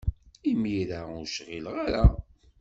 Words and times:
Imir-a, 0.51 1.01
ur 1.17 1.25
cɣileɣ 1.35 1.75
ara. 1.85 2.03